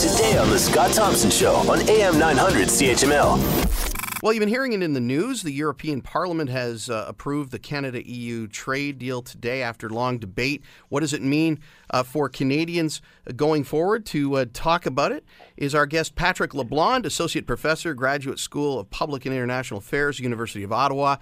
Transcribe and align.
Today 0.00 0.38
on 0.38 0.48
The 0.48 0.58
Scott 0.58 0.92
Thompson 0.94 1.30
Show 1.30 1.56
on 1.70 1.86
AM 1.90 2.18
900 2.18 2.68
CHML. 2.68 4.22
Well, 4.22 4.32
you've 4.32 4.40
been 4.40 4.48
hearing 4.48 4.72
it 4.72 4.82
in 4.82 4.94
the 4.94 5.00
news. 5.00 5.42
The 5.42 5.52
European 5.52 6.00
Parliament 6.00 6.48
has 6.48 6.88
uh, 6.88 7.04
approved 7.06 7.50
the 7.50 7.58
Canada 7.58 8.02
EU 8.08 8.46
trade 8.46 8.98
deal 8.98 9.20
today 9.20 9.62
after 9.62 9.90
long 9.90 10.16
debate. 10.16 10.62
What 10.88 11.00
does 11.00 11.12
it 11.12 11.20
mean 11.20 11.58
uh, 11.90 12.02
for 12.02 12.30
Canadians 12.30 13.02
going 13.36 13.62
forward? 13.62 14.06
To 14.06 14.36
uh, 14.36 14.46
talk 14.54 14.86
about 14.86 15.12
it 15.12 15.22
is 15.58 15.74
our 15.74 15.84
guest 15.84 16.14
Patrick 16.14 16.52
LeBlond, 16.52 17.04
Associate 17.04 17.46
Professor, 17.46 17.92
Graduate 17.92 18.38
School 18.38 18.78
of 18.78 18.88
Public 18.88 19.26
and 19.26 19.34
International 19.34 19.80
Affairs, 19.80 20.18
University 20.18 20.62
of 20.62 20.72
Ottawa. 20.72 21.16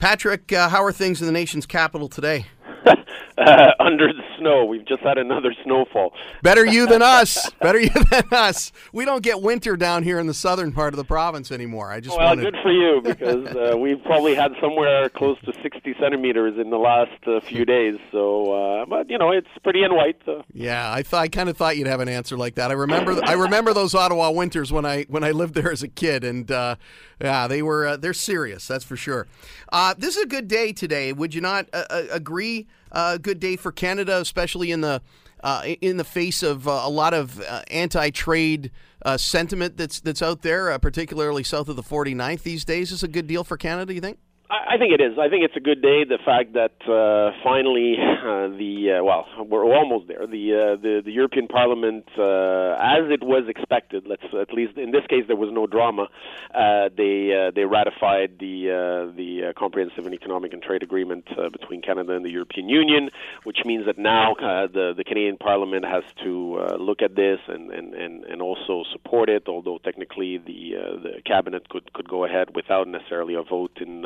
Patrick, 0.00 0.54
uh, 0.54 0.70
how 0.70 0.82
are 0.82 0.92
things 0.92 1.20
in 1.20 1.26
the 1.26 1.32
nation's 1.32 1.66
capital 1.66 2.08
today? 2.08 2.46
uh, 3.38 3.70
under 3.80 4.12
the 4.12 4.22
snow. 4.38 4.64
We've 4.64 4.84
just 4.84 5.02
had 5.02 5.18
another 5.18 5.54
snowfall. 5.64 6.12
Better 6.42 6.64
you 6.66 6.86
than 6.86 7.02
us. 7.02 7.50
Better 7.60 7.80
you 7.80 7.90
than 8.10 8.24
us. 8.32 8.72
We 8.92 9.04
don't 9.04 9.22
get 9.22 9.42
winter 9.42 9.76
down 9.76 10.02
here 10.02 10.18
in 10.18 10.26
the 10.26 10.34
southern 10.34 10.72
part 10.72 10.94
of 10.94 10.98
the 10.98 11.04
province 11.04 11.50
anymore. 11.50 11.90
I 11.90 12.00
just 12.00 12.16
well, 12.16 12.28
wanted... 12.28 12.52
good 12.52 12.56
for 12.62 12.72
you 12.72 13.00
because 13.02 13.46
uh, 13.56 13.76
we've 13.76 14.02
probably 14.04 14.34
had 14.34 14.52
somewhere 14.60 15.08
close 15.08 15.38
to 15.44 15.52
60 15.62 15.94
centimeters 16.00 16.58
in 16.58 16.70
the 16.70 16.78
last 16.78 17.26
uh, 17.26 17.40
few 17.40 17.64
days. 17.64 17.98
So, 18.12 18.52
uh, 18.52 18.86
but 18.86 19.10
you 19.10 19.18
know, 19.18 19.30
it's 19.30 19.48
pretty 19.62 19.82
and 19.82 19.94
white. 19.94 20.16
So. 20.24 20.44
Yeah, 20.52 20.90
I 20.92 21.02
thought 21.02 21.22
I 21.22 21.28
kind 21.28 21.48
of 21.48 21.56
thought 21.56 21.76
you'd 21.76 21.86
have 21.86 22.00
an 22.00 22.08
answer 22.08 22.36
like 22.36 22.54
that. 22.54 22.70
I 22.70 22.74
remember 22.74 23.20
I 23.24 23.32
remember 23.32 23.72
those 23.74 23.94
Ottawa 23.94 24.30
winters 24.30 24.72
when 24.72 24.84
I 24.84 25.04
when 25.08 25.24
I 25.24 25.32
lived 25.32 25.54
there 25.54 25.72
as 25.72 25.82
a 25.82 25.88
kid, 25.88 26.24
and 26.24 26.50
uh, 26.50 26.76
yeah, 27.20 27.46
they 27.48 27.62
were 27.62 27.86
uh, 27.86 27.96
they're 27.96 28.12
serious. 28.14 28.66
That's 28.66 28.84
for 28.84 28.96
sure. 28.96 29.26
Uh, 29.70 29.94
this 29.96 30.16
is 30.16 30.22
a 30.22 30.26
good 30.26 30.48
day 30.48 30.72
today. 30.72 31.12
Would 31.12 31.34
you 31.34 31.40
not 31.40 31.68
agree? 31.72 32.66
Uh, 32.92 33.18
good 33.18 33.40
day 33.40 33.56
for 33.56 33.72
Canada, 33.72 34.18
especially 34.18 34.70
in 34.70 34.80
the 34.80 35.02
uh, 35.42 35.62
in 35.80 35.96
the 35.96 36.04
face 36.04 36.42
of 36.42 36.66
uh, 36.66 36.82
a 36.82 36.90
lot 36.90 37.14
of 37.14 37.40
uh, 37.40 37.62
anti-trade 37.70 38.70
uh, 39.04 39.16
sentiment 39.16 39.76
that's 39.76 40.00
that's 40.00 40.22
out 40.22 40.42
there, 40.42 40.70
uh, 40.70 40.78
particularly 40.78 41.44
south 41.44 41.68
of 41.68 41.76
the 41.76 41.82
49th 41.82 42.42
these 42.42 42.64
days. 42.64 42.90
Is 42.90 43.02
a 43.02 43.08
good 43.08 43.26
deal 43.26 43.44
for 43.44 43.56
Canada, 43.56 43.92
you 43.94 44.00
think? 44.00 44.18
I 44.48 44.78
think 44.78 44.92
it 44.92 45.00
is. 45.00 45.18
I 45.18 45.28
think 45.28 45.44
it's 45.44 45.56
a 45.56 45.60
good 45.60 45.82
day. 45.82 46.04
The 46.04 46.18
fact 46.24 46.52
that 46.52 46.76
uh, 46.88 47.32
finally 47.42 47.96
uh, 47.98 48.48
the 48.56 48.98
uh, 49.00 49.04
well, 49.04 49.26
we're 49.44 49.64
almost 49.64 50.06
there. 50.06 50.26
The 50.26 50.54
uh, 50.54 50.76
the, 50.80 51.02
the 51.04 51.10
European 51.10 51.48
Parliament, 51.48 52.04
uh, 52.16 52.76
as 52.78 53.10
it 53.10 53.24
was 53.24 53.48
expected, 53.48 54.06
let's 54.06 54.22
at 54.40 54.52
least 54.52 54.76
in 54.76 54.92
this 54.92 55.04
case 55.08 55.24
there 55.26 55.36
was 55.36 55.50
no 55.52 55.66
drama. 55.66 56.08
Uh, 56.54 56.90
they 56.96 57.50
they 57.54 57.64
ratified 57.64 58.38
the 58.38 59.12
the 59.16 59.52
comprehensive 59.58 60.06
and 60.06 60.14
economic 60.14 60.52
and 60.52 60.62
trade 60.62 60.82
agreement 60.84 61.26
between 61.52 61.82
Canada 61.82 62.12
and 62.12 62.24
the 62.24 62.30
European 62.30 62.68
Union, 62.68 63.10
which 63.42 63.58
means 63.64 63.86
that 63.86 63.98
now 63.98 64.34
the 64.38 64.94
the 64.96 65.04
Canadian 65.04 65.38
Parliament 65.38 65.84
has 65.84 66.04
to 66.22 66.76
look 66.78 67.02
at 67.02 67.16
this 67.16 67.40
and, 67.48 67.70
and, 67.72 67.94
and, 67.94 68.24
and 68.24 68.40
also 68.40 68.84
support 68.92 69.28
it. 69.28 69.48
Although 69.48 69.78
technically 69.78 70.38
the 70.38 70.74
the 71.02 71.22
cabinet 71.24 71.68
could 71.68 71.92
could 71.94 72.08
go 72.08 72.24
ahead 72.24 72.54
without 72.54 72.86
necessarily 72.86 73.34
a 73.34 73.42
vote 73.42 73.78
in. 73.80 74.04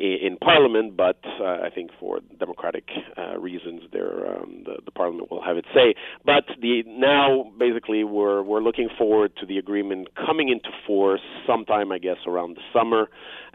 Uh, 0.00 0.26
in 0.26 0.36
Parliament, 0.38 0.96
but 0.96 1.18
uh, 1.40 1.58
I 1.62 1.68
think 1.74 1.90
for 1.98 2.20
democratic 2.38 2.84
uh, 3.18 3.38
reasons, 3.38 3.82
there 3.92 4.34
um, 4.34 4.62
the, 4.64 4.76
the 4.84 4.90
Parliament 4.90 5.30
will 5.30 5.42
have 5.42 5.56
its 5.56 5.68
say. 5.74 5.94
But 6.24 6.44
the 6.60 6.82
now 6.86 7.52
basically 7.58 8.04
we're 8.04 8.42
we're 8.42 8.62
looking 8.62 8.88
forward 8.96 9.32
to 9.40 9.46
the 9.46 9.58
agreement 9.58 10.08
coming 10.14 10.48
into 10.48 10.70
force 10.86 11.20
sometime, 11.46 11.92
I 11.92 11.98
guess, 11.98 12.16
around 12.26 12.56
the 12.56 12.62
summer. 12.72 13.08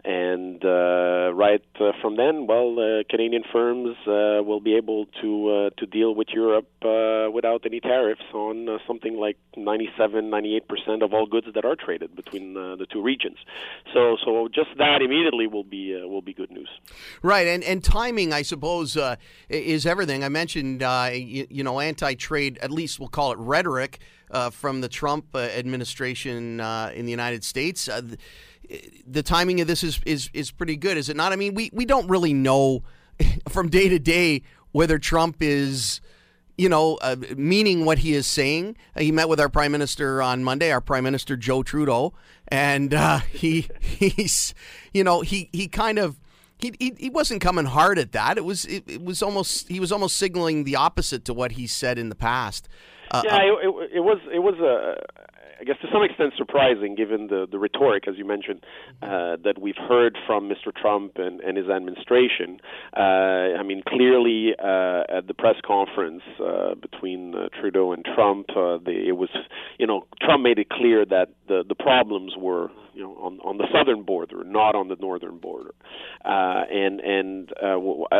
And 0.04 0.64
uh, 0.64 1.32
right 1.34 1.64
uh, 1.80 1.92
from 2.00 2.16
then, 2.16 2.46
well, 2.46 2.78
uh, 2.78 3.02
Canadian 3.10 3.42
firms 3.52 3.96
uh, 4.06 4.42
will 4.42 4.60
be 4.60 4.76
able 4.76 5.06
to 5.20 5.48
uh, 5.48 5.70
to 5.78 5.86
deal 5.86 6.14
with 6.14 6.28
Europe 6.32 6.68
uh, 6.82 7.30
without 7.32 7.66
any 7.66 7.80
tariffs 7.80 8.22
on 8.32 8.68
uh, 8.68 8.78
something 8.86 9.16
like 9.16 9.36
97, 9.56 10.30
98 10.30 10.68
percent 10.68 11.02
of 11.02 11.12
all 11.12 11.26
goods 11.26 11.48
that 11.54 11.64
are 11.64 11.74
traded 11.74 12.14
between 12.14 12.56
uh, 12.56 12.76
the 12.76 12.86
two 12.86 13.02
regions. 13.02 13.38
So, 13.92 14.16
so 14.24 14.48
just 14.48 14.70
that 14.78 15.02
immediately 15.02 15.46
will 15.46 15.64
be 15.64 16.00
uh, 16.00 16.06
will 16.06 16.22
be 16.22 16.34
good 16.34 16.50
news. 16.50 16.68
Right, 17.22 17.46
and 17.46 17.64
and 17.64 17.82
timing, 17.82 18.32
I 18.32 18.42
suppose, 18.42 18.96
uh, 18.96 19.16
is 19.48 19.86
everything. 19.86 20.22
I 20.22 20.28
mentioned, 20.28 20.82
uh, 20.82 21.10
you, 21.12 21.46
you, 21.50 21.64
know, 21.64 21.80
anti-trade. 21.80 22.58
At 22.62 22.70
least 22.70 23.00
we'll 23.00 23.08
call 23.08 23.32
it 23.32 23.38
rhetoric 23.38 24.00
uh, 24.30 24.50
from 24.50 24.80
the 24.80 24.88
Trump 24.88 25.26
uh, 25.34 25.38
administration 25.38 26.60
uh, 26.60 26.92
in 26.94 27.04
the 27.06 27.10
United 27.10 27.44
States. 27.44 27.86
The, 27.86 28.18
the, 29.06 29.22
timing 29.22 29.60
of 29.60 29.68
this 29.68 29.84
is, 29.84 30.00
is 30.04 30.28
is 30.32 30.50
pretty 30.50 30.76
good, 30.76 30.96
is 30.96 31.08
it 31.08 31.16
not? 31.16 31.32
I 31.32 31.36
mean, 31.36 31.54
we 31.54 31.70
we 31.72 31.84
don't 31.84 32.08
really 32.08 32.34
know 32.34 32.82
from 33.48 33.68
day 33.68 33.88
to 33.88 33.98
day 33.98 34.42
whether 34.72 34.98
Trump 34.98 35.36
is 35.40 36.00
you 36.56 36.68
know, 36.68 36.96
uh, 37.02 37.16
meaning 37.36 37.84
what 37.84 37.98
he 37.98 38.14
is 38.14 38.26
saying. 38.26 38.76
Uh, 38.94 39.00
he 39.00 39.12
met 39.12 39.28
with 39.28 39.38
our 39.40 39.48
prime 39.48 39.72
minister 39.72 40.22
on 40.22 40.42
Monday, 40.42 40.72
our 40.72 40.80
prime 40.80 41.04
minister 41.04 41.36
Joe 41.36 41.62
Trudeau, 41.62 42.14
and 42.48 42.94
uh, 42.94 43.18
he 43.30 43.68
he's, 43.80 44.54
you 44.92 45.04
know, 45.04 45.20
he 45.20 45.48
he 45.52 45.68
kind 45.68 45.98
of. 45.98 46.18
He, 46.58 46.72
he, 46.78 46.94
he 46.96 47.10
wasn't 47.10 47.42
coming 47.42 47.66
hard 47.66 47.98
at 47.98 48.12
that. 48.12 48.38
It 48.38 48.44
was 48.46 48.64
it, 48.64 48.84
it 48.86 49.04
was 49.04 49.22
almost 49.22 49.68
he 49.68 49.78
was 49.78 49.92
almost 49.92 50.16
signaling 50.16 50.64
the 50.64 50.74
opposite 50.74 51.26
to 51.26 51.34
what 51.34 51.52
he 51.52 51.66
said 51.66 51.98
in 51.98 52.08
the 52.08 52.14
past. 52.14 52.66
Uh, 53.10 53.22
yeah, 53.24 53.36
uh, 53.36 53.40
it, 53.40 53.50
it, 53.52 53.90
it 53.96 54.00
was 54.00 54.18
it 54.32 54.38
was 54.40 54.54
a 54.58 54.96
I 55.58 55.64
guess 55.64 55.76
to 55.80 55.88
some 55.92 56.02
extent 56.02 56.34
surprising, 56.36 56.94
given 56.94 57.28
the 57.28 57.46
the 57.50 57.58
rhetoric, 57.58 58.04
as 58.08 58.14
you 58.18 58.26
mentioned, 58.26 58.64
uh, 59.02 59.36
that 59.44 59.54
we've 59.60 59.76
heard 59.76 60.18
from 60.26 60.48
Mr. 60.48 60.74
Trump 60.74 61.12
and, 61.16 61.40
and 61.40 61.56
his 61.56 61.68
administration. 61.68 62.60
Uh, 62.96 63.56
I 63.58 63.62
mean, 63.62 63.82
clearly 63.86 64.54
uh, 64.58 65.04
at 65.08 65.26
the 65.26 65.34
press 65.34 65.56
conference 65.66 66.22
uh, 66.40 66.74
between 66.74 67.34
uh, 67.34 67.48
Trudeau 67.58 67.92
and 67.92 68.04
Trump, 68.04 68.50
uh, 68.50 68.78
the, 68.84 69.04
it 69.08 69.16
was, 69.16 69.30
you 69.78 69.86
know, 69.86 70.06
Trump 70.20 70.42
made 70.42 70.58
it 70.58 70.68
clear 70.68 71.04
that 71.06 71.28
the 71.48 71.64
the 71.66 71.74
problems 71.74 72.34
were, 72.36 72.70
you 72.94 73.02
know, 73.02 73.14
on 73.14 73.38
on 73.40 73.56
the 73.56 73.66
southern 73.72 74.02
border, 74.02 74.44
not 74.44 74.74
on 74.74 74.88
the 74.88 74.96
northern 74.96 75.38
border, 75.38 75.72
uh, 76.24 76.64
and 76.70 77.00
and 77.00 77.52
uh, 77.62 77.78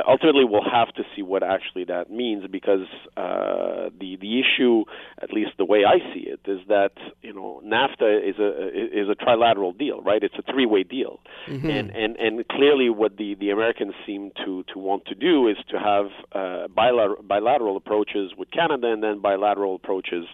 ultimately 0.09 0.45
we'll 0.45 0.71
have 0.71 0.93
to 0.95 1.03
see 1.15 1.23
what 1.23 1.43
actually 1.43 1.85
that 1.85 2.11
means 2.11 2.45
because 2.51 2.87
uh, 3.17 3.91
the 4.01 4.17
the 4.21 4.41
issue, 4.41 4.85
at 5.21 5.33
least 5.33 5.51
the 5.59 5.65
way 5.65 5.85
I 5.85 5.99
see 6.15 6.27
it, 6.29 6.41
is 6.47 6.61
that 6.69 6.93
you 7.27 7.33
know, 7.33 7.61
NAFTA 7.67 8.31
is 8.31 8.39
a 8.39 8.69
is 8.69 9.09
a 9.09 9.17
trilateral 9.17 9.77
deal, 9.77 10.01
right? 10.01 10.23
It's 10.23 10.37
a 10.39 10.53
three-way 10.53 10.85
deal, 10.85 11.19
mm-hmm. 11.49 11.69
and 11.69 11.91
and 11.91 12.17
and 12.17 12.47
clearly, 12.47 12.89
what 12.89 13.17
the 13.17 13.35
the 13.35 13.51
Americans 13.51 13.95
seem 14.07 14.31
to 14.45 14.63
to 14.73 14.79
want 14.79 15.07
to 15.07 15.17
do 15.17 15.49
is 15.49 15.57
to 15.71 15.77
have 15.79 16.07
uh, 16.31 16.69
bilateral 16.69 17.23
bilateral 17.25 17.77
approaches 17.77 18.31
with 18.39 18.49
Canada 18.53 18.93
and 18.93 19.03
then 19.03 19.21
bilateral 19.21 19.75
approaches 19.75 20.27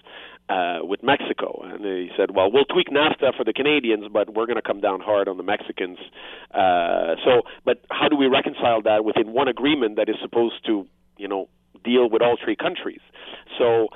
uh, 0.50 0.80
with 0.82 1.02
Mexico. 1.02 1.62
And 1.64 1.82
he 1.82 2.10
said, 2.14 2.32
well, 2.36 2.52
we'll 2.52 2.66
tweak 2.66 2.88
NAFTA 2.88 3.34
for 3.38 3.44
the 3.44 3.54
Canadians, 3.54 4.04
but 4.12 4.34
we're 4.34 4.46
going 4.46 4.56
to 4.56 4.68
come 4.70 4.82
down 4.82 5.00
hard 5.00 5.28
on 5.28 5.38
the 5.38 5.42
Mexicans. 5.42 5.98
Uh, 6.52 7.14
so, 7.24 7.42
but 7.64 7.78
how 7.90 8.08
do 8.08 8.16
we 8.16 8.26
reconcile 8.26 8.82
that 8.82 9.02
within 9.02 9.32
one 9.32 9.48
agreement 9.48 9.96
that 9.96 10.10
is 10.10 10.16
supposed 10.20 10.66
to, 10.66 10.86
you 11.16 11.28
know, 11.28 11.48
deal 11.84 12.08
with 12.08 12.22
all 12.22 12.36
three 12.42 12.56
countries. 12.56 13.00
So 13.58 13.88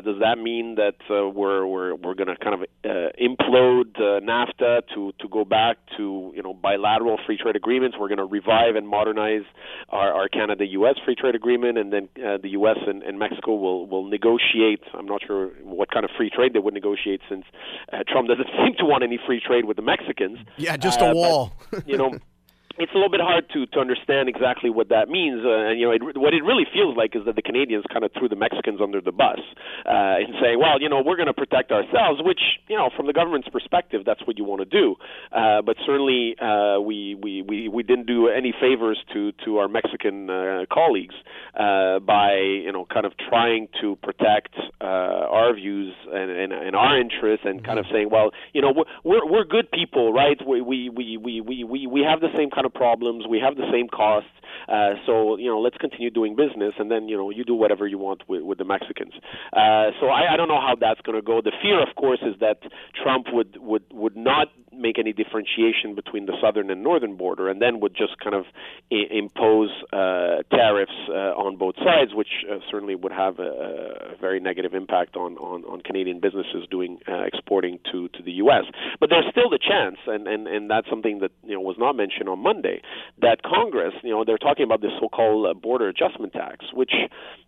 uh, 0.00 0.12
does 0.12 0.20
that 0.20 0.38
mean 0.38 0.76
that 0.76 0.96
uh, 1.10 1.28
we're 1.28 1.66
we're 1.66 1.94
we're 1.94 2.14
going 2.14 2.28
to 2.28 2.36
kind 2.36 2.54
of 2.54 2.62
uh, 2.84 3.10
implode 3.20 3.96
uh, 3.96 4.20
NAFTA 4.20 4.82
to 4.94 5.12
to 5.20 5.28
go 5.28 5.44
back 5.44 5.78
to 5.96 6.32
you 6.34 6.42
know 6.42 6.54
bilateral 6.54 7.18
free 7.26 7.36
trade 7.36 7.56
agreements? 7.56 7.96
We're 7.98 8.08
going 8.08 8.18
to 8.18 8.24
revive 8.24 8.76
and 8.76 8.88
modernize 8.88 9.44
our, 9.88 10.12
our 10.12 10.28
Canada-U.S. 10.28 10.96
free 11.04 11.14
trade 11.14 11.34
agreement, 11.34 11.78
and 11.78 11.92
then 11.92 12.08
uh, 12.16 12.38
the 12.42 12.50
U.S. 12.50 12.78
And, 12.86 13.02
and 13.02 13.18
Mexico 13.18 13.54
will 13.54 13.86
will 13.86 14.04
negotiate. 14.04 14.82
I'm 14.94 15.06
not 15.06 15.22
sure 15.26 15.48
what 15.62 15.90
kind 15.90 16.04
of 16.04 16.10
free 16.16 16.30
trade 16.30 16.52
they 16.54 16.60
would 16.60 16.74
negotiate 16.74 17.20
since 17.28 17.44
uh, 17.92 17.98
Trump 18.08 18.28
doesn't 18.28 18.48
seem 18.64 18.74
to 18.78 18.84
want 18.84 19.02
any 19.02 19.18
free 19.26 19.40
trade 19.40 19.64
with 19.64 19.76
the 19.76 19.82
Mexicans. 19.82 20.38
Yeah, 20.56 20.76
just 20.76 21.00
a 21.00 21.12
wall. 21.12 21.52
But, 21.70 21.88
you 21.88 21.96
know 21.96 22.12
it's 22.80 22.92
a 22.92 22.96
little 22.96 23.10
bit 23.10 23.20
hard 23.20 23.48
to, 23.52 23.66
to 23.66 23.78
understand 23.78 24.28
exactly 24.28 24.70
what 24.70 24.88
that 24.88 25.08
means. 25.08 25.44
Uh, 25.44 25.70
and 25.70 25.78
you 25.78 25.86
know, 25.86 25.92
it, 25.92 26.02
what 26.16 26.34
it 26.34 26.42
really 26.42 26.66
feels 26.72 26.96
like 26.96 27.14
is 27.14 27.22
that 27.26 27.36
the 27.36 27.42
Canadians 27.42 27.84
kind 27.92 28.04
of 28.04 28.10
threw 28.16 28.28
the 28.28 28.36
Mexicans 28.36 28.80
under 28.80 29.00
the 29.00 29.12
bus 29.12 29.38
uh, 29.86 30.24
and 30.24 30.34
say, 30.40 30.56
well, 30.56 30.80
you 30.80 30.88
know, 30.88 31.02
we're 31.04 31.16
going 31.16 31.28
to 31.28 31.34
protect 31.34 31.70
ourselves, 31.70 32.20
which 32.24 32.40
you 32.68 32.76
know, 32.76 32.90
from 32.96 33.06
the 33.06 33.12
government's 33.12 33.48
perspective, 33.48 34.02
that's 34.04 34.26
what 34.26 34.38
you 34.38 34.44
want 34.44 34.60
to 34.60 34.64
do. 34.64 34.96
Uh, 35.32 35.62
but 35.62 35.76
certainly, 35.86 36.36
uh, 36.40 36.80
we, 36.80 37.14
we 37.14 37.42
we 37.42 37.68
we 37.68 37.82
didn't 37.82 38.06
do 38.06 38.28
any 38.28 38.52
favors 38.58 38.98
to 39.12 39.32
to 39.44 39.58
our 39.58 39.68
Mexican 39.68 40.30
uh, 40.30 40.64
colleagues 40.72 41.14
uh, 41.58 41.98
by 42.00 42.32
you 42.34 42.72
know, 42.72 42.86
kind 42.86 43.06
of 43.06 43.12
trying 43.28 43.68
to 43.80 43.96
protect 43.96 44.54
uh, 44.80 44.84
our 44.84 45.54
views 45.54 45.94
and, 46.12 46.30
and, 46.30 46.52
and 46.52 46.76
our 46.76 46.98
interests, 46.98 47.44
and 47.46 47.64
kind 47.64 47.78
of 47.78 47.86
saying, 47.92 48.08
well, 48.10 48.30
you 48.52 48.62
know, 48.62 48.72
we're 49.04 49.26
we're 49.26 49.44
good 49.44 49.70
people, 49.70 50.12
right? 50.12 50.38
We 50.46 50.60
we 50.60 50.88
we 50.88 51.16
we 51.16 51.40
we, 51.40 51.86
we 51.86 52.00
have 52.02 52.20
the 52.20 52.28
same 52.36 52.50
kind 52.50 52.66
of 52.66 52.69
problems. 52.70 53.26
We 53.28 53.40
have 53.40 53.56
the 53.56 53.68
same 53.72 53.88
costs. 53.88 54.30
Uh, 54.68 54.94
so 55.06 55.36
you 55.36 55.46
know, 55.46 55.60
let's 55.60 55.76
continue 55.78 56.10
doing 56.10 56.36
business, 56.36 56.74
and 56.78 56.90
then 56.90 57.08
you 57.08 57.16
know, 57.16 57.30
you 57.30 57.44
do 57.44 57.54
whatever 57.54 57.86
you 57.86 57.98
want 57.98 58.28
with, 58.28 58.42
with 58.42 58.58
the 58.58 58.64
Mexicans. 58.64 59.14
Uh, 59.52 59.90
so 60.00 60.06
I, 60.06 60.34
I 60.34 60.36
don't 60.36 60.48
know 60.48 60.60
how 60.60 60.74
that's 60.78 61.00
going 61.00 61.16
to 61.16 61.22
go. 61.22 61.40
The 61.40 61.52
fear, 61.62 61.80
of 61.80 61.94
course, 61.96 62.20
is 62.22 62.38
that 62.40 62.58
Trump 63.02 63.26
would 63.32 63.56
would 63.60 63.84
would 63.92 64.16
not 64.16 64.48
make 64.72 64.98
any 64.98 65.12
differentiation 65.12 65.94
between 65.94 66.26
the 66.26 66.32
southern 66.40 66.70
and 66.70 66.82
northern 66.82 67.16
border, 67.16 67.48
and 67.48 67.60
then 67.60 67.80
would 67.80 67.94
just 67.94 68.18
kind 68.18 68.34
of 68.34 68.44
I- 68.92 69.08
impose 69.10 69.70
uh, 69.92 70.42
tariffs 70.50 70.92
uh, 71.08 71.34
on 71.36 71.56
both 71.56 71.76
sides, 71.76 72.14
which 72.14 72.44
uh, 72.50 72.58
certainly 72.70 72.94
would 72.94 73.12
have 73.12 73.38
a, 73.38 74.12
a, 74.12 74.16
very 74.20 74.40
negative 74.40 74.74
impact 74.74 75.16
on, 75.16 75.36
on, 75.38 75.64
on 75.64 75.80
Canadian 75.80 76.20
businesses 76.20 76.66
doing 76.70 76.98
uh, 77.08 77.22
exporting 77.22 77.78
to, 77.90 78.08
to 78.08 78.22
the 78.22 78.32
U.S. 78.32 78.64
But 79.00 79.08
there's 79.08 79.24
still 79.30 79.48
the 79.48 79.58
chance, 79.58 79.96
and, 80.06 80.28
and, 80.28 80.46
and 80.46 80.70
that's 80.70 80.88
something 80.88 81.20
that 81.20 81.32
you 81.42 81.54
know 81.54 81.60
was 81.60 81.76
not 81.78 81.96
mentioned 81.96 82.28
on 82.28 82.38
Monday, 82.38 82.82
that 83.20 83.42
Congress, 83.42 83.94
you 84.02 84.10
know, 84.10 84.24
they're 84.24 84.38
talking 84.38 84.64
about 84.64 84.82
this 84.82 84.92
so-called 85.00 85.46
uh, 85.46 85.54
border 85.54 85.88
adjustment 85.88 86.34
tax, 86.34 86.66
which 86.74 86.92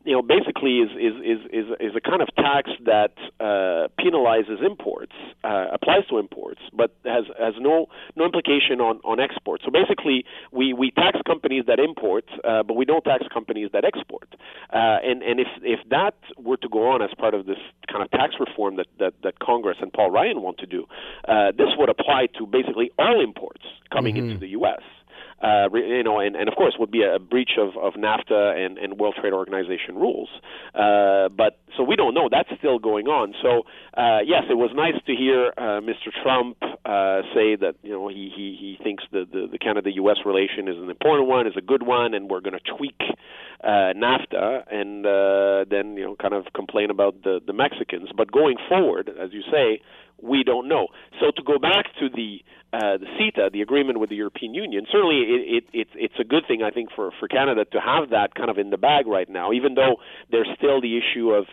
you 0.04 0.16
know 0.16 0.22
basically 0.22 0.78
is 0.78 0.90
is 0.96 1.14
is 1.20 1.40
is, 1.52 1.66
is 1.78 1.93
a 1.94 2.00
kind 2.00 2.22
of 2.22 2.28
tax 2.37 2.70
that 2.87 3.12
uh, 3.38 3.93
penalizes 4.00 4.64
imports, 4.64 5.12
uh, 5.44 5.66
applies 5.72 6.06
to 6.08 6.19
imports, 6.19 6.60
but 6.72 6.96
has 7.04 7.25
has 7.38 7.54
no 7.60 7.87
no 8.16 8.25
implication 8.25 8.81
on 8.81 8.96
on 9.04 9.20
exports. 9.20 9.62
So 9.64 9.70
basically, 9.70 10.25
we 10.52 10.72
we 10.72 10.90
tax 10.90 11.19
companies 11.26 11.64
that 11.66 11.78
import, 11.78 12.25
uh, 12.44 12.62
but 12.62 12.75
we 12.75 12.87
don't 12.87 13.04
tax 13.04 13.25
companies 13.32 13.69
that 13.75 13.84
export. 13.84 14.34
Uh, 14.72 15.04
and 15.04 15.22
and 15.22 15.38
if 15.38 15.49
if 15.62 15.81
that 15.90 16.14
were 16.38 16.56
to 16.56 16.69
go 16.69 16.88
on 16.88 17.02
as 17.02 17.10
part 17.19 17.34
of 17.34 17.44
this 17.44 17.58
kind 17.90 18.02
of 18.02 18.10
tax 18.10 18.34
reform 18.40 18.76
that 18.76 18.87
that, 18.99 19.12
that 19.22 19.38
Congress 19.38 19.76
and 19.82 19.93
Paul 19.93 20.10
Ryan 20.10 20.40
want 20.40 20.56
to 20.58 20.66
do, 20.66 20.87
uh, 21.42 21.52
this 21.56 21.68
would 21.76 21.88
apply 21.88 22.26
to 22.38 22.46
basically 22.46 22.90
all 22.98 23.20
imports 23.22 23.64
coming 23.90 24.14
mm-hmm. 24.14 24.30
into 24.30 24.38
the 24.38 24.48
U.S 24.48 24.82
uh, 25.42 25.68
you 25.74 26.02
know, 26.04 26.20
and, 26.20 26.36
and 26.36 26.48
of 26.48 26.54
course 26.54 26.74
would 26.78 26.90
be 26.90 27.02
a 27.02 27.18
breach 27.18 27.52
of, 27.58 27.76
of 27.76 27.94
NAFTA 27.94 28.64
and, 28.64 28.78
and 28.78 28.98
World 28.98 29.16
Trade 29.20 29.32
Organization 29.32 29.96
rules. 29.96 30.28
Uh, 30.74 31.28
but 31.28 31.58
so 31.76 31.82
we 31.82 31.96
don't 31.96 32.14
know. 32.14 32.28
That's 32.30 32.48
still 32.58 32.78
going 32.78 33.08
on. 33.08 33.34
So 33.42 33.62
uh, 34.00 34.20
yes, 34.24 34.44
it 34.48 34.54
was 34.54 34.70
nice 34.74 34.94
to 35.06 35.14
hear 35.14 35.52
uh, 35.58 35.80
Mr. 35.82 36.12
Trump 36.22 36.58
uh, 36.62 37.22
say 37.34 37.56
that 37.56 37.74
you 37.82 37.90
know 37.90 38.08
he 38.08 38.30
he, 38.34 38.56
he 38.58 38.78
thinks 38.82 39.04
the, 39.10 39.26
the 39.30 39.48
the 39.50 39.58
Canada-U.S. 39.58 40.18
relation 40.24 40.68
is 40.68 40.76
an 40.78 40.90
important 40.90 41.28
one, 41.28 41.46
is 41.46 41.54
a 41.56 41.62
good 41.62 41.82
one, 41.82 42.14
and 42.14 42.30
we're 42.30 42.40
going 42.40 42.58
to 42.58 42.76
tweak 42.76 43.00
uh, 43.64 43.92
NAFTA, 43.96 44.64
and 44.70 45.04
uh, 45.04 45.64
then 45.68 45.96
you 45.96 46.04
know 46.04 46.16
kind 46.20 46.34
of 46.34 46.52
complain 46.54 46.90
about 46.90 47.22
the 47.24 47.40
the 47.44 47.52
Mexicans. 47.52 48.10
But 48.16 48.30
going 48.30 48.58
forward, 48.68 49.10
as 49.20 49.32
you 49.32 49.42
say, 49.50 49.80
we 50.22 50.44
don't 50.44 50.69
know. 50.69 50.88
So 51.20 51.30
to 51.34 51.42
go 51.42 51.58
back 51.58 51.86
to 52.00 52.08
the 52.08 52.42
uh, 52.72 52.96
the 52.96 53.06
CETA, 53.20 53.52
the 53.52 53.60
agreement 53.60 54.00
with 54.00 54.08
the 54.08 54.16
European 54.16 54.54
Union, 54.54 54.86
certainly 54.90 55.16
it, 55.16 55.64
it, 55.74 55.80
it, 55.80 55.88
it's 55.94 56.14
a 56.19 56.24
good 56.24 56.44
thing, 56.48 56.62
I 56.62 56.70
think, 56.70 56.88
for, 56.96 57.10
for 57.20 57.28
Canada 57.28 57.66
to 57.66 57.78
have 57.78 58.08
that 58.10 58.34
kind 58.34 58.48
of 58.48 58.56
in 58.56 58.70
the 58.70 58.78
bag 58.78 59.06
right 59.06 59.28
now, 59.28 59.52
even 59.52 59.74
though 59.74 59.96
there's 60.30 60.48
still 60.56 60.80
the 60.80 60.96
issue 60.96 61.32
of 61.32 61.44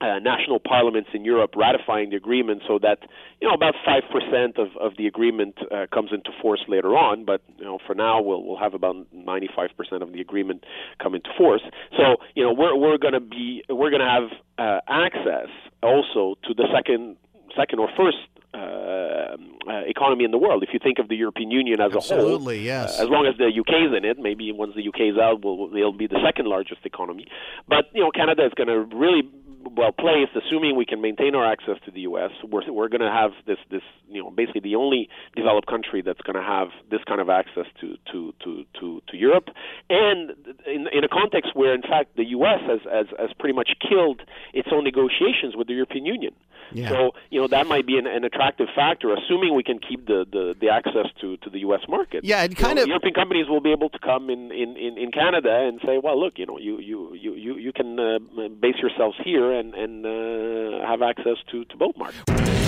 uh, 0.00 0.18
national 0.20 0.60
parliaments 0.60 1.10
in 1.12 1.24
Europe 1.24 1.54
ratifying 1.56 2.10
the 2.10 2.16
agreement 2.16 2.62
so 2.66 2.78
that 2.80 2.98
you 3.40 3.48
know 3.48 3.54
about 3.54 3.74
five 3.84 4.04
percent 4.12 4.56
of, 4.56 4.68
of 4.80 4.96
the 4.96 5.06
agreement 5.06 5.58
uh, 5.72 5.86
comes 5.92 6.10
into 6.12 6.30
force 6.40 6.62
later 6.68 6.96
on. 6.96 7.24
But 7.24 7.42
you 7.58 7.64
know 7.64 7.78
for 7.84 7.94
now 7.94 8.22
we'll 8.22 8.44
we'll 8.44 8.58
have 8.58 8.74
about 8.74 8.94
ninety 9.12 9.48
five 9.54 9.70
percent 9.76 10.02
of 10.02 10.12
the 10.12 10.20
agreement 10.20 10.64
come 11.02 11.14
into 11.14 11.30
force. 11.36 11.62
So 11.96 12.16
you 12.34 12.44
know 12.44 12.52
we're 12.52 12.76
we're 12.76 12.98
going 12.98 13.14
to 13.14 13.20
be 13.20 13.64
we're 13.68 13.90
going 13.90 14.02
to 14.02 14.08
have 14.08 14.30
uh, 14.58 14.80
access 14.88 15.48
also 15.82 16.36
to 16.44 16.54
the 16.54 16.68
second 16.72 17.16
second 17.58 17.78
or 17.80 17.88
first 17.96 18.18
uh, 18.54 18.58
uh, 18.58 19.82
economy 19.86 20.24
in 20.24 20.30
the 20.30 20.38
world. 20.38 20.62
If 20.62 20.70
you 20.72 20.80
think 20.82 20.98
of 20.98 21.08
the 21.08 21.16
European 21.16 21.50
Union 21.50 21.80
as 21.80 21.92
Absolutely, 21.92 21.98
a 21.98 22.16
whole, 22.16 22.36
Absolutely, 22.36 22.64
yes. 22.64 22.98
Uh, 22.98 23.02
as 23.02 23.08
long 23.10 23.26
as 23.26 23.36
the 23.36 23.50
UK 23.50 23.90
is 23.90 23.96
in 23.96 24.04
it, 24.04 24.18
maybe 24.18 24.50
once 24.52 24.72
the 24.74 24.86
UK 24.86 25.12
is 25.12 25.18
out, 25.18 25.44
will 25.44 25.68
they'll 25.68 25.92
be 25.92 26.06
the 26.06 26.20
second 26.24 26.46
largest 26.46 26.80
economy. 26.84 27.26
But 27.68 27.86
you 27.92 28.02
know, 28.02 28.10
Canada 28.10 28.46
is 28.46 28.52
going 28.54 28.68
to 28.68 28.80
really 28.96 29.22
well 29.64 29.92
placed, 29.92 30.32
assuming 30.36 30.76
we 30.76 30.86
can 30.86 31.00
maintain 31.00 31.34
our 31.34 31.44
access 31.44 31.76
to 31.84 31.90
the 31.90 32.00
U.S. 32.02 32.30
We're 32.42 32.70
we're 32.70 32.88
going 32.88 33.00
to 33.00 33.10
have 33.10 33.32
this 33.46 33.58
this 33.70 33.82
you 34.08 34.22
know 34.22 34.30
basically 34.30 34.60
the 34.60 34.76
only 34.76 35.08
developed 35.36 35.68
country 35.68 36.02
that's 36.02 36.20
going 36.20 36.36
to 36.36 36.42
have 36.42 36.68
this 36.90 37.00
kind 37.06 37.20
of 37.20 37.28
access 37.28 37.66
to 37.80 37.96
to 38.12 38.34
to 38.44 38.64
to, 38.80 39.02
to 39.08 39.16
Europe, 39.16 39.48
and 39.90 40.30
in 40.66 40.86
in 40.92 41.04
a 41.04 41.08
context 41.08 41.54
where 41.54 41.74
in 41.74 41.82
fact 41.82 42.16
the 42.16 42.24
U.S. 42.38 42.60
has 42.66 42.80
has 42.90 43.06
has 43.18 43.30
pretty 43.38 43.54
much 43.54 43.70
killed 43.88 44.22
its 44.52 44.68
own 44.72 44.84
negotiations 44.84 45.56
with 45.56 45.66
the 45.66 45.74
European 45.74 46.06
Union. 46.06 46.34
Yeah. 46.72 46.88
So 46.88 47.12
you 47.30 47.40
know 47.40 47.48
that 47.48 47.66
might 47.66 47.86
be 47.86 47.98
an, 47.98 48.06
an 48.06 48.24
attractive 48.24 48.68
factor, 48.74 49.14
assuming 49.14 49.54
we 49.54 49.62
can 49.62 49.78
keep 49.78 50.06
the, 50.06 50.26
the, 50.30 50.54
the 50.60 50.68
access 50.68 51.06
to, 51.20 51.36
to 51.38 51.50
the 51.50 51.60
U.S. 51.60 51.80
market. 51.88 52.24
Yeah, 52.24 52.42
it 52.42 52.56
kind 52.56 52.70
you 52.70 52.74
know, 52.76 52.82
of 52.82 52.88
European 52.88 53.14
companies 53.14 53.48
will 53.48 53.60
be 53.60 53.72
able 53.72 53.88
to 53.90 53.98
come 53.98 54.30
in, 54.30 54.52
in, 54.52 54.76
in, 54.76 54.98
in 54.98 55.10
Canada 55.10 55.66
and 55.66 55.80
say, 55.84 55.98
well, 56.02 56.18
look, 56.18 56.34
you 56.36 56.46
know, 56.46 56.58
you 56.58 56.78
you 56.78 57.14
you 57.14 57.34
you, 57.34 57.56
you 57.56 57.72
can 57.72 57.98
uh, 57.98 58.18
base 58.60 58.76
yourselves 58.80 59.16
here 59.24 59.47
and 59.52 59.74
and 59.74 60.06
uh, 60.06 60.86
have 60.86 61.02
access 61.02 61.36
to, 61.50 61.64
to 61.66 61.76
both 61.76 61.96
markets. 61.96 62.22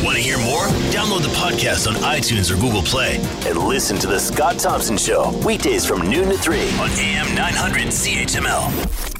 Want 0.04 0.16
to 0.16 0.22
hear 0.22 0.38
more? 0.38 0.64
Download 0.92 1.22
the 1.22 1.34
podcast 1.36 1.86
on 1.86 1.94
iTunes 1.96 2.50
or 2.50 2.58
Google 2.60 2.82
Play 2.82 3.16
and 3.46 3.58
listen 3.58 3.98
to 3.98 4.06
the 4.06 4.18
Scott 4.18 4.58
Thompson 4.58 4.96
Show 4.96 5.30
weekdays 5.44 5.84
from 5.84 6.08
noon 6.08 6.30
to 6.30 6.38
three 6.38 6.70
on 6.78 6.90
AM 6.92 7.34
900 7.34 7.88
CHML. 7.88 9.19